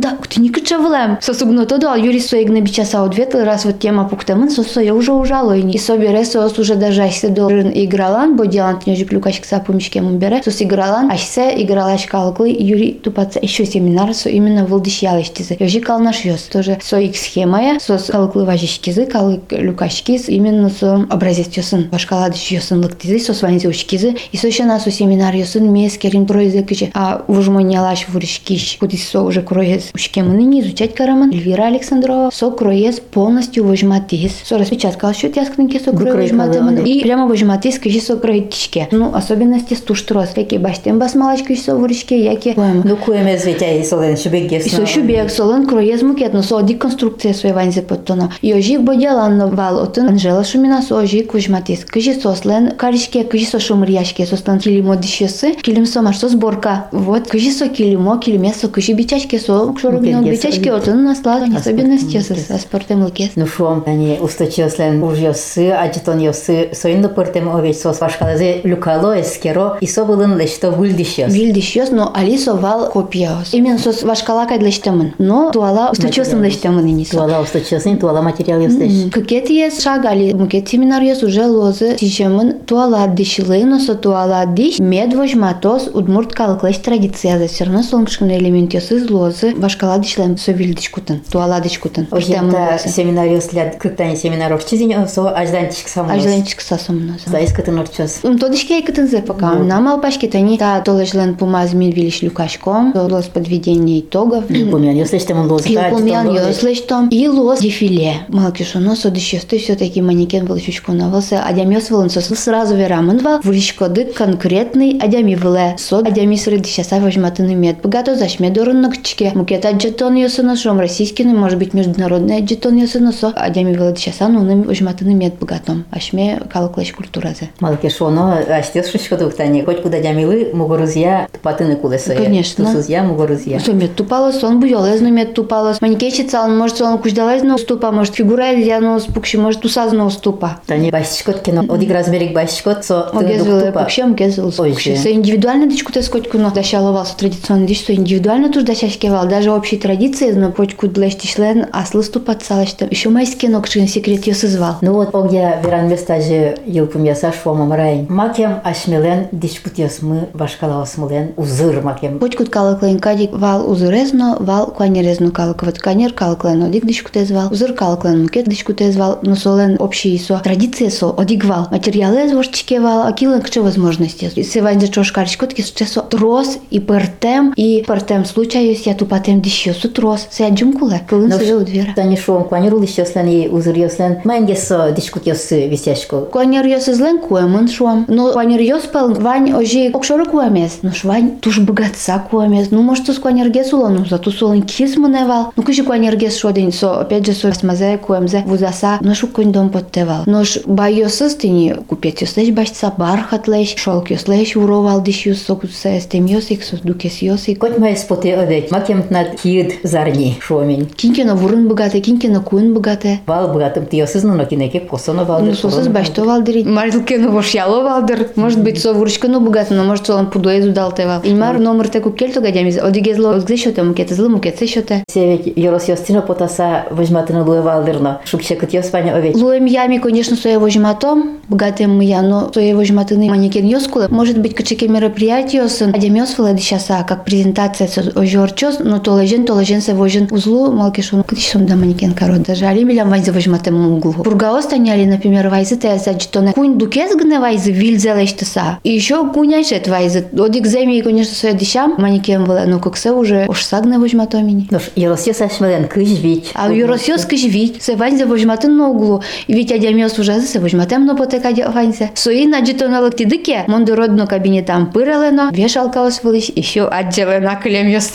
да, 0.00 0.16
ты 0.28 0.40
не 0.40 0.50
кычавлем. 0.50 1.18
Со 1.20 1.34
сугно 1.34 1.66
то 1.66 1.78
да, 1.78 1.96
Юрий 1.96 2.20
своих 2.20 2.48
на 2.48 2.60
бичаса 2.60 3.04
ответил, 3.04 3.44
раз 3.44 3.64
вот 3.64 3.78
тема 3.78 4.08
пуктамын, 4.08 4.50
со 4.50 4.62
со 4.62 4.80
я 4.80 4.94
уже 4.94 5.12
ужало. 5.12 5.56
И 5.56 5.78
собі 5.78 6.06
ресос 6.06 6.58
уже 6.58 6.74
даже 6.76 7.02
ашсе 7.02 7.28
до 7.28 7.48
игралан, 7.50 8.36
бо 8.36 8.46
делан 8.46 8.78
тнежик 8.78 9.12
люкашки 9.12 9.46
сапумишке 9.46 10.00
mun 10.00 10.18
бере. 10.18 10.42
Сос 10.42 10.62
игралан, 10.62 11.10
ашсе 11.10 11.54
игралаш 11.62 12.06
калклы, 12.06 12.48
Юрий 12.48 12.92
тупаца 12.92 13.38
еще 13.42 13.66
семинар, 13.66 14.14
со 14.14 14.28
именно 14.28 14.64
вылдыш 14.64 15.02
ялыштизы. 15.02 15.56
Ёжи 15.58 15.80
калнаш 15.80 16.24
ёс, 16.24 16.42
тоже 16.42 16.78
со 16.82 16.98
их 16.98 17.16
схемая, 17.16 17.78
сос 17.80 18.04
калклы 18.06 18.44
важишкизы, 18.44 19.06
калы 19.06 19.40
люкашкиз, 19.50 20.28
именно 20.28 20.70
со 20.70 21.06
образец 21.10 21.56
ёсын. 21.56 21.88
Башкаладыш 21.90 22.50
ёсын 22.50 22.82
лыктизы, 22.82 23.18
сос 23.18 23.42
ванзи 23.42 23.66
ушкизы, 23.66 24.16
и 24.32 24.36
со 24.36 24.46
еще 24.46 24.64
на 24.64 24.78
со 24.80 24.90
семинар 24.90 25.34
ёсын 25.34 25.70
мес 25.72 25.98
керин 25.98 26.26
проезе 26.26 26.62
кичи, 26.62 26.90
а 26.94 27.24
вужмонялаш 27.28 28.06
вуришкиш, 28.08 28.76
кудис 28.78 29.07
со 29.08 29.22
уже 29.22 29.42
кроез 29.42 29.90
ушкемыны 29.94 30.42
не 30.42 30.60
изучать 30.60 30.94
караман. 30.94 31.30
Эльвира 31.30 31.64
Александрова, 31.64 32.30
со 32.32 32.50
кроез 32.50 33.00
полностью 33.00 33.64
вожматиз, 33.64 34.32
со 34.44 34.58
распечатка 34.58 35.12
счет 35.14 35.36
яскненьки 35.36 35.78
со 35.78 35.92
кроез 35.92 36.32
надо. 36.32 36.82
И 36.82 37.02
прямо 37.02 37.26
вожматиз 37.26 37.78
киши 37.78 38.00
со 38.00 38.16
кроетичке. 38.16 38.88
Ну, 38.90 39.14
особенности 39.14 39.74
стуштрос, 39.74 40.30
яки 40.36 40.56
баштен 40.56 40.98
басмалачки 40.98 41.54
со 41.54 41.76
вуришке, 41.76 42.22
яки. 42.22 42.54
Ну, 42.56 42.96
куеме 42.96 43.38
зветя 43.38 43.72
и 43.72 43.84
солен 43.84 44.16
шубек. 44.16 44.52
И 44.52 44.68
со 44.68 44.86
шубек 44.86 45.30
солон 45.30 45.66
кроез 45.66 46.02
мукет, 46.02 46.32
но 46.32 46.42
со 46.42 46.62
деконструкция 46.62 47.34
своей 47.34 47.54
ванзе 47.54 47.82
поттоно. 47.82 48.32
И 48.42 48.54
ожик 48.54 48.80
бодялан 48.80 49.54
вал 49.54 49.80
отын 49.82 50.08
Анжела 50.08 50.44
Шумина 50.44 50.82
со 50.82 50.96
ожик 50.96 51.34
вожматиз. 51.34 51.84
Киши 51.84 52.14
сослен 52.14 52.72
каришке, 52.72 53.24
киши 53.24 53.46
со 53.46 53.60
шумрияшке, 53.60 54.26
сослен 54.26 54.58
килимо 54.58 54.96
дишесы, 54.96 55.52
килим 55.52 55.86
со 55.86 56.02
маш 56.02 56.18
со 56.18 56.28
сборка. 56.28 56.88
Вот, 56.92 57.30
киши 57.30 57.50
со 57.50 57.68
килимо, 57.68 58.18
килиме 58.18 58.52
со 58.52 58.68
киши 58.68 58.92
бичачке, 58.98 59.38
со 59.38 59.72
кшорогно 59.72 60.18
Мукет 60.18 60.32
гес. 60.32 60.44
бичачке, 60.44 60.72
отын 60.72 61.04
наслад, 61.04 61.44
особенности 61.56 62.16
Аспорт, 62.16 62.36
с 62.36 62.48
мукет. 62.48 62.50
аспортем 62.50 63.04
лукес. 63.04 63.30
Ну, 63.36 63.46
шуам, 63.46 63.84
они 63.86 64.18
усточослен 64.20 65.02
уж 65.02 65.18
йосы, 65.18 65.70
аджитон 65.70 66.18
йосы, 66.18 66.70
соинно 66.72 67.08
пыртем 67.08 67.48
овет 67.48 67.78
сос 67.78 68.00
вашкалазе 68.00 68.60
люкало 68.64 69.20
эскеро, 69.20 69.78
и 69.80 69.86
со 69.86 70.04
былын 70.04 70.38
йос. 70.38 71.32
Билдиш 71.32 71.76
йос, 71.76 71.90
но 71.90 72.12
алисо 72.14 72.56
вал 72.56 72.90
копиос. 72.90 73.54
Именно 73.54 73.78
сос 73.78 74.02
вашкалакай 74.02 74.58
длештемын. 74.58 75.14
Но 75.18 75.50
туала 75.50 75.90
усточосын 75.92 76.40
длештемын 76.40 76.86
и 76.86 76.92
нисо. 76.92 77.16
Туала 77.16 77.40
усточосын, 77.42 77.98
туала 77.98 78.20
материал 78.22 78.60
йостеш. 78.60 79.12
Какет 79.12 79.48
ес 79.50 79.80
шаг 79.80 80.04
али 80.06 80.32
мукет 80.32 80.68
семинар 80.68 81.02
ес 81.02 81.22
уже 81.22 81.46
лозы 81.46 81.94
тишемын 81.94 82.60
туала 82.66 83.06
дишилы, 83.06 83.64
но 83.64 83.78
со 83.78 83.94
туала 83.94 84.44
диш 84.46 84.78
медвож 84.80 85.34
матос 85.34 85.88
удмурт 85.94 86.32
калклеш 86.34 86.78
традиция 86.78 87.38
за 87.38 87.46
все 87.46 87.64
равно 87.64 87.82
солнышкный 87.82 88.38
элемент 88.38 88.74
ес 88.74 88.87
из 88.90 89.10
лозы 89.10 89.54
вашкала 89.54 89.98
дишлем 89.98 90.36
со 90.36 90.52
вильдиш 90.52 90.90
кутын. 90.90 91.20
Туала 91.30 91.60
диш 91.60 91.78
кутын. 91.78 92.06
Ожента 92.10 92.78
семинар 92.86 93.26
йослят, 93.26 93.76
кыктани 93.76 94.16
семинаров 94.16 94.64
чизин, 94.68 95.08
со 95.08 95.28
аждантичк 95.30 95.88
самос. 95.88 96.12
Ажленчик 96.12 96.60
сасом 96.60 97.06
наза. 97.06 97.30
Заис 97.30 97.52
кытын 97.52 97.78
орчос. 97.78 98.20
Todo 98.22 98.52
que 98.52 98.82
que 98.82 98.92
tanze 98.92 99.22
пока. 99.22 99.54
Нам 99.54 99.88
алпашки 99.88 100.26
тани 100.26 100.58
та 100.58 100.80
толежлен 100.80 101.36
помаз 101.36 101.72
мин 101.72 101.90
вилиш 101.90 102.22
люкашком, 102.22 102.92
лос 102.94 103.26
подведение 103.26 104.00
итогов. 104.00 104.46
Помян, 104.46 104.96
йослештем 104.96 105.38
он 105.38 105.50
лозы. 105.50 105.68
Илпомян 105.68 106.28
ёслештом 106.28 107.08
и 107.08 107.28
лос 107.28 107.60
дефиле. 107.60 108.26
Малкишу 108.28 108.78
носо 108.80 109.10
дешесты 109.10 109.58
все-таки 109.58 110.02
манекен 110.02 110.46
был 110.46 110.58
чучку 110.58 110.92
навался, 110.92 111.42
адямёс 111.42 111.90
волонсос 111.90 112.26
сразу 112.26 112.74
верамын 112.76 113.18
вал, 113.18 113.40
вуришкоды 113.42 114.04
конкретный 114.04 114.98
адями 114.98 115.34
вле. 115.34 115.76
Со 115.78 115.98
адями 115.98 116.36
сры 116.36 116.58
дешеса 116.58 117.00
вожматыны 117.00 117.54
мед. 117.54 117.76
Богато 117.82 118.16
зашме 118.16 118.50
дорон 118.50 118.77
кчке. 118.86 119.32
Мукет 119.34 119.64
аджетон 119.64 120.14
ёсына 120.14 120.56
шом 120.56 120.78
российский, 120.78 121.24
может 121.24 121.58
быть 121.58 121.74
международный 121.74 122.38
аджетон 122.38 122.76
ёсына 122.76 123.12
со. 123.12 123.28
Адями 123.28 123.74
вле 123.76 123.92
дешеса, 123.92 124.28
ну, 124.28 124.42
ным 124.42 124.62
вожматыны 124.62 125.14
мед 125.14 125.34
богатом. 125.38 125.84
Ашме 125.90 126.40
калклеш 126.52 126.92
культуразе. 126.92 127.50
Малке 127.60 127.90
шоно, 127.90 128.38
аштес 128.38 128.90
шишкодук 128.90 129.34
тани, 129.34 129.62
хоть 129.62 129.82
куда 129.82 130.00
дямилы, 130.00 130.50
мугорузья, 130.54 131.28
патыны 131.42 131.76
кулесо. 131.76 132.14
Конечно. 132.14 132.64
Тусузья, 132.64 133.02
мугорузья. 133.02 133.58
Что 133.58 133.72
мед 133.72 133.94
тупалос, 133.96 134.42
он 134.44 134.60
буйолезно 134.60 135.08
мед 135.08 135.34
тупалос. 135.34 135.80
Манекечица, 135.80 136.42
он 136.42 136.56
может 136.56 136.80
он 136.80 136.98
куждалезно 136.98 137.56
уступа, 137.56 137.90
может 137.90 138.14
фигура 138.14 138.60
изяно 138.60 138.98
спукши, 139.00 139.38
может 139.38 139.64
усазно 139.64 140.06
уступа. 140.06 140.60
Тани 140.66 140.90
басичкот 140.90 141.40
кино, 141.40 141.64
одик 141.68 141.90
размерик 141.90 142.32
басичкот, 142.32 142.84
со 142.84 143.08
Огезвеле 143.10 143.66
тупа. 143.66 143.82
пукшем. 143.82 144.16
Со 144.16 145.12
индивидуально 145.12 145.66
дичку 145.66 145.92
те 145.92 146.02
скотку, 146.02 146.38
но 146.38 146.50
дащаловал 146.50 147.04
со 147.06 147.16
традиционно 147.16 147.66
дичь, 147.66 147.80
что 147.80 147.94
индивидуально 147.94 148.50
туж 148.52 148.64
дащашкевал. 148.68 149.26
Даже 149.26 149.50
общей 149.50 149.78
традиции, 149.78 150.30
но 150.32 150.52
почку 150.52 150.86
длештишлен, 150.88 151.66
а 151.72 151.84
слысту 151.84 152.20
подсалочта. 152.20 152.86
Еще 152.90 153.08
майский 153.08 153.48
нокшин 153.48 153.88
секрет 153.88 154.26
ее 154.26 154.34
созвал. 154.34 154.76
Ну 154.82 154.92
вот, 154.92 155.14
огя 155.14 155.60
веран 155.62 155.88
местаже 155.88 156.56
йылпым 156.66 157.04
яса 157.04 157.32
швома 157.32 157.64
мрайн. 157.64 158.06
Макем 158.08 158.60
ашмелен 158.62 159.28
дичкут 159.32 159.78
ясмы 159.78 160.28
башкала 160.34 160.82
осмылен 160.82 161.32
узыр 161.36 161.82
макем. 161.82 162.18
Почкут 162.18 162.50
калыклен 162.50 162.98
кадик 162.98 163.32
вал 163.32 163.70
узурезно, 163.70 164.36
вал 164.38 164.66
куанерезно 164.66 165.30
калыковат 165.30 165.78
канер 165.78 166.12
калыклен 166.12 166.62
одик 166.62 166.86
дичку 166.86 167.10
те 167.10 167.24
звал, 167.24 167.50
узур 167.50 167.72
калыклен 167.72 168.22
мукет 168.22 168.48
дичку 168.48 168.74
те 168.74 168.92
звал, 168.92 169.18
но 169.22 169.34
солен 169.34 169.76
общий 169.78 170.18
со 170.18 170.38
традиция 170.38 170.90
со 170.90 171.10
одик 171.10 171.44
вал. 171.44 171.68
Материалы 171.70 172.28
звожчике 172.28 172.80
вал, 172.80 173.06
а 173.06 173.12
килен 173.12 173.40
кче 173.40 173.62
возможности. 173.62 174.30
Севань 174.42 174.80
за 174.80 174.88
чош 174.88 175.10
каричкотки 175.12 175.62
со 175.62 176.02
трос 176.02 176.58
и 176.70 176.80
пертем, 176.80 177.54
и 177.56 177.82
пертем 177.86 178.26
случаюсь 178.26 178.57
Kiseljus 178.58 178.86
ja 178.86 178.96
tupatem 178.96 179.44
dişiyor, 179.44 179.76
tutros, 179.76 180.26
seyancumkula, 180.30 181.00
kılın 181.06 181.30
no, 181.30 181.38
sıra 181.38 181.56
udvira. 181.56 181.94
Tani 181.96 182.16
şuan 182.16 182.48
kuanyarul 182.48 182.82
işioslan 182.82 183.26
i 183.26 183.48
uzuryoslan, 183.48 184.16
maingesa 184.24 184.96
diskutiyos 184.96 185.52
visyaşko. 185.52 186.28
Kuanyaryosizlen 186.30 187.20
kuemun 187.20 187.66
şuan, 187.66 188.06
no 188.08 188.32
kuanyaryos 188.32 188.86
palın 188.92 189.24
vayn 189.24 189.52
oji 189.52 189.90
okşoru 189.94 190.24
kuemez, 190.24 190.84
no 190.84 190.92
şvayn 190.92 191.38
tuş 191.42 191.68
bıgatsa 191.68 192.28
kuemez, 192.30 192.72
no 192.72 192.82
moştus 192.82 193.20
kuanyarges 193.20 193.74
ulanum, 193.74 194.06
zatu 194.06 194.30
sulan 194.30 194.60
kis 194.60 194.96
mıneval, 194.96 195.44
no 195.58 195.64
kışı 195.64 195.84
kuanyarges 195.84 196.36
şuadin 196.36 196.70
so, 196.70 196.88
opetce 196.88 197.34
so 197.34 197.48
esmaze 197.48 197.98
kuemze 198.06 198.44
vuzasa, 198.46 198.98
no 199.02 199.14
şu 199.14 199.32
kundom 199.32 199.70
potteval. 199.70 200.22
No 200.26 200.44
ş 200.44 200.60
bayosız 200.66 201.38
tini 201.38 201.74
kupetiosleş 201.88 202.56
başsa 202.56 202.92
barhatleş, 202.98 203.76
şolkyosleş, 203.76 204.56
uroval 204.56 205.04
dişius 205.04 205.42
sokutsayes 205.42 206.08
temios 206.08 206.50
iksus 206.50 206.82
dukesios 206.86 207.48
ik. 207.48 207.60
Koç 207.60 207.78
mayes 207.78 208.06
pote 208.06 208.37
башца 208.38 208.46
бархат 208.46 208.46
леш, 208.46 208.46
шолк 208.46 208.46
йослеш 208.46 208.46
уровал 208.46 208.46
диш 208.46 208.46
йос 208.46 208.46
сокут 208.46 208.46
се 208.46 208.46
стем 208.46 208.46
йосик 208.46 208.46
сос 208.46 208.46
дукес 208.46 208.46
йосик. 208.46 208.46
Коть 208.46 208.46
май 208.46 208.46
споте 208.46 208.54
ведь 208.54 208.70
макем 208.70 209.04
на 209.10 209.24
кид 209.24 209.74
зарни 209.82 210.36
шомень. 210.40 210.86
Кинкена 210.96 211.34
вурын 211.34 211.68
богате, 211.68 212.00
кинкена 212.00 212.40
куын 212.40 212.74
богате. 212.74 213.20
Вал 213.26 213.52
братым 213.52 213.86
тиосыз, 213.86 214.22
но 214.24 214.44
кинеке 214.44 214.80
косоно 214.80 215.24
валдыр. 215.24 215.50
Ну, 215.50 215.54
сосыз 215.54 215.88
башто 215.88 216.24
валдыри. 216.24 216.64
Марилкену 216.64 217.30
вошяло 217.30 217.82
валдыр. 217.82 218.28
Может 218.36 218.62
быть, 218.62 218.80
со 218.80 218.92
вурышкану 218.92 219.40
богате, 219.40 219.74
но 219.74 219.84
может, 219.84 220.06
солон 220.06 220.30
пудуэзу 220.30 220.72
далтева. 220.72 221.20
Илмар 221.24 221.58
номер 221.58 221.88
теку 221.88 222.10
кельту 222.10 222.40
гадямиз. 222.40 222.78
Одигезло, 222.78 223.34
отгзешоте, 223.34 223.82
мукете 223.82 224.14
злы, 224.14 224.28
мукете 224.28 224.66
шоте. 224.66 225.04
Севет 225.10 225.58
Йорос 225.58 225.88
Йостино 225.88 226.22
потаса 226.22 226.86
возьматына 226.90 227.44
луе 227.44 227.60
валдырно. 227.60 228.20
Шукче 228.24 228.56
кыт 228.56 228.72
Йоспаня 228.72 229.14
овеч. 229.16 229.36
Луем 229.36 229.64
ями, 229.64 229.98
конечно, 229.98 230.36
соя 230.36 230.58
возьматом, 230.58 231.38
богатым 231.48 231.96
мы 231.96 232.04
но 232.22 232.50
соя 232.52 232.74
возьматыны 232.74 233.28
манекен 233.28 233.66
йоскулы. 233.66 234.08
Может 234.08 234.38
быть, 234.38 234.54
качеке 234.54 234.88
мероприятие 234.88 235.68
сын, 235.68 235.94
адемьос 235.94 236.38
владычаса, 236.38 237.04
как 237.06 237.24
презентация 237.24 237.88
со 238.28 238.38
ожорчос, 238.38 238.78
но 238.80 238.98
то 238.98 239.20
лежен, 239.20 239.44
то 239.44 239.58
лежен 239.58 239.80
се 239.80 239.94
вожен 239.94 240.28
узлу, 240.30 240.72
малкишон, 240.72 241.22
кытишом 241.22 241.66
да 241.66 241.76
манекен 241.76 242.12
корот. 242.12 242.42
Даже 242.42 242.66
али 242.66 242.84
милям 242.84 243.10
вайзы 243.10 243.32
возьматым 243.32 243.96
углу. 243.96 244.12
Пургаос 244.12 244.66
таняли, 244.66 245.04
например, 245.04 245.48
вайзы 245.48 245.76
теса, 245.76 246.12
джитоне. 246.12 246.52
Кунь 246.52 246.78
дукес 246.78 247.14
гне 247.16 247.38
вайзы 247.40 247.72
вильзелештаса. 247.72 248.78
И 248.84 248.90
еще 248.90 249.26
куняйшет 249.32 249.88
вайзы. 249.88 250.26
Одик 250.38 250.66
земи, 250.66 251.00
конечно, 251.00 251.34
соя 251.34 251.52
дишам, 251.52 251.94
манекен 251.98 252.44
была, 252.44 252.64
но 252.66 252.78
как 252.78 252.96
се 252.96 253.12
уже 253.12 253.46
уж 253.48 253.64
сагне 253.64 253.98
возьматомини. 253.98 254.68
Нош 254.70 254.90
Йорос 254.96 255.26
Йосашмелен 255.26 255.88
кыж 255.88 256.08
вич. 256.08 256.44
А 256.54 256.72
Юросьос 256.72 257.24
кыжвить, 257.24 257.82
се 257.82 257.96
ванзе 257.96 258.26
возьматын 258.26 258.76
на 258.76 258.88
углу, 258.88 259.22
и 259.46 259.54
ведь 259.54 259.72
адямиос 259.72 260.18
уже 260.18 260.40
се 260.40 260.58
возьматем 260.58 261.06
на 261.06 261.14
потека 261.14 261.48
ванзе. 261.72 262.10
Сои 262.14 262.46
на 262.46 262.60
джитона 262.60 263.00
лактидыке, 263.00 263.64
мондородно 263.66 264.26
кабинетам 264.26 264.90
пыралено, 264.92 265.50
вешалкалос 265.52 266.22
вылыш, 266.22 266.50
еще 266.54 266.86
отделена 266.86 267.56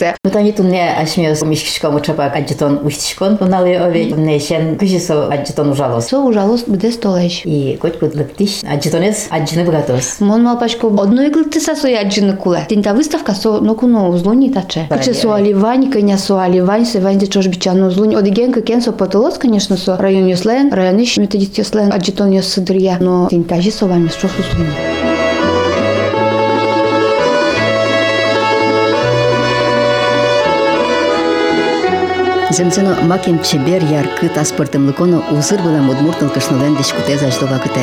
клем 0.04 0.14
йосе. 0.14 0.16
Ну 0.24 0.30
тани 0.30 0.52
тунне 0.52 0.94
ашмиос 1.00 1.42
мишкишком 1.42 1.96
учапак 1.96 2.36
аджитон 2.36 2.80
уштишкон 2.84 3.36
пунали 3.36 3.74
овеч. 3.74 4.14
Не 4.14 4.38
шен 4.38 4.76
кыжисо 4.78 5.28
аджитон 5.30 5.70
ужалос. 5.70 6.08
Со 6.08 6.20
ужалос 6.20 6.64
буде 6.66 6.90
столеш. 6.92 7.42
И 7.44 7.78
коть 7.80 7.98
кут 7.98 8.14
лыктиш 8.14 8.62
аджитонес 8.64 9.28
аджины 9.30 9.64
братос. 9.64 10.20
Мон 10.20 10.42
малпашко 10.42 10.86
одно 10.86 11.26
иглыты 11.26 11.60
са 11.60 11.76
сои 11.76 11.94
аджины 11.94 12.36
куле. 12.36 12.66
Тинта 12.68 12.94
выставка 12.94 13.34
со 13.34 13.60
нокуно 13.60 14.08
узлони 14.08 14.50
таче. 14.50 14.86
Куче 14.90 15.14
со 15.14 15.34
аливань, 15.34 15.90
коня 15.90 16.18
со 16.18 16.40
аливань, 16.40 16.86
се 16.86 17.00
ванзе 17.00 17.26
чош 17.26 17.46
бичану 17.46 17.88
узлони. 17.88 18.16
Одиген 18.16 18.52
кен 18.52 18.80
со 18.80 18.92
потолос, 18.92 19.38
конечно, 19.38 19.76
со 19.76 19.96
район 19.96 20.26
йослен, 20.26 20.72
район 20.72 21.02
иш 21.02 21.16
методист 21.16 21.58
йослен, 21.58 21.92
аджитон 21.92 22.30
йос 22.32 22.46
сыдрия, 22.46 22.98
но 23.00 23.28
тинтажи 23.28 23.70
со 23.70 23.86
вами 23.86 24.08
с 24.08 24.14
чош 24.14 24.30
Земцено 32.53 32.95
макем 33.03 33.43
чебер 33.43 33.83
яркы 33.83 34.27
таспортым 34.27 34.87
лыконо 34.87 35.21
узыр 35.31 35.61
былам 35.61 35.89
удмуртын 35.89 36.29
кышнылен 36.29 36.75
дишкуте 36.75 37.15
заждова 37.17 37.59
кыте. 37.59 37.81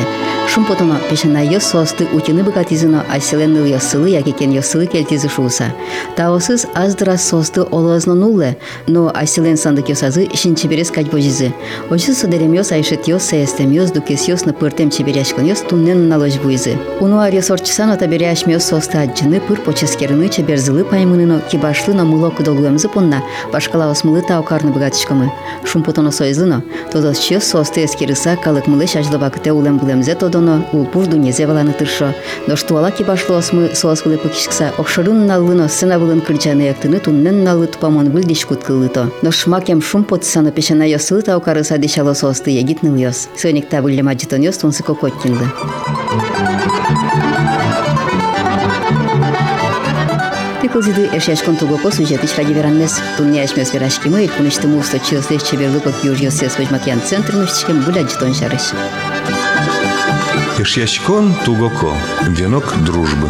Шум 0.49 0.65
потоно 0.65 0.99
пешена 1.09 1.41
йос 1.41 1.63
состы 1.63 2.05
утины 2.13 2.43
быкатизыно 2.43 3.05
айселенныл 3.09 3.65
йосылы 3.65 4.09
якекен 4.09 4.51
йосылы 4.51 4.87
келтизы 4.87 5.29
шууса. 5.29 5.73
Таосыз 6.17 6.65
аздыра 6.73 7.15
состы 7.17 7.61
олозно 7.61 8.13
нулле, 8.13 8.57
но 8.87 9.09
айселен 9.13 9.55
сандык 9.55 9.87
йосазы 9.87 10.25
ишин 10.25 10.55
чеберес 10.55 10.91
кать 10.91 11.09
божизы. 11.09 11.53
Ожы 11.89 12.13
сыдерем 12.13 12.53
йос 12.53 12.73
айшет 12.73 13.07
йос 13.07 13.23
сеестем 13.23 13.71
йос 13.71 13.91
дукес 13.91 14.27
йос 14.27 14.43
на 14.43 14.53
пыртем 14.53 14.89
чеберяшкон 14.89 15.45
йос 15.45 15.61
туннен 15.61 16.09
налож 16.09 16.35
буйзы. 16.39 16.77
Унуар 16.99 17.33
йос 17.33 17.51
орчысано 17.51 17.95
таберяш 17.95 18.45
мёс 18.45 18.65
состы 18.65 18.97
аджыны 18.97 19.39
пыр 19.39 19.61
поческерыны 19.61 20.27
чеберзылы 20.27 20.83
паймыныно 20.83 21.39
кибашлы 21.39 21.93
на 21.93 22.03
мыло 22.03 22.31
кыдолуемзы 22.31 22.89
пунна, 22.89 23.23
башкалаос 23.53 24.03
мылы 24.61 24.61
таукарны 24.61 24.71
быгатышкамы. 24.71 25.31
Шум 25.65 25.83
потоно 25.83 26.11
сойзлыно, 26.11 26.63
тодос 26.91 27.19
чьос 27.19 27.43
состы 27.43 27.85
эскерыса 27.85 28.37
калык 28.37 28.67
мылы 28.67 28.87
шажлыва 28.87 29.29
кыте 29.29 29.51
улем 29.51 29.77
булемзе 29.77 30.15
тодоно 30.15 30.65
улпур 30.71 31.07
дунязе 31.07 31.47
валаны 31.47 31.73
тыршо. 31.73 32.13
Доштуала 32.47 32.91
кибашлоос 32.91 33.53
мы 33.53 33.75
соос 33.75 34.05
вылы 34.05 34.17
пыкишкса 34.17 34.71
окшырын 34.77 35.25
наллыно 35.25 35.67
сына 35.67 35.99
вылын 35.99 36.21
кырчаны 36.21 36.61
яктыны 36.61 36.99
туннен 36.99 37.43
наллы 37.43 37.67
тупамон 37.67 38.09
вылдиш 38.11 38.45
куткылыто. 38.45 39.11
Дош 39.21 39.47
макем 39.47 39.81
шум 39.81 40.03
потсано 40.03 40.51
пешана 40.51 40.83
йосылы 40.87 41.21
таукарыса 41.21 41.77
дишало 41.77 42.13
соосты 42.13 42.51
егитныл 42.51 42.95
йос. 42.95 43.29
Сойник 43.35 43.67
та 43.69 43.81
вылем 43.81 44.07
аджитон 44.07 44.41
йос 44.41 44.57
тунсы 44.57 44.83
кокоттинлы. 44.83 45.47
Пиклзиды 50.72 51.10
эшяшкон 51.12 51.56
тугоко 51.56 51.92
сюжетыч 51.92 52.34
ради 52.38 52.54
веранмес. 52.54 52.98
Тунне 53.18 53.42
ашмес 53.42 53.74
верашкимы, 53.74 54.26
куныштыму 54.26 54.78
усто 54.78 54.98
чилслеш 54.98 55.42
чеберлыкок 55.42 56.02
южьосес 56.02 56.56
возьматьян 56.56 57.02
центр 57.02 57.34
нущичкем 57.34 57.82
гулять 57.82 58.10
житон 58.10 58.32
шарыш. 58.32 58.72
Ишьящкон 60.58 61.34
тугоко. 61.44 61.92
Венок 62.26 62.74
дружбы. 62.86 63.28